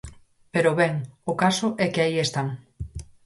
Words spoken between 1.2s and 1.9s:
o caso é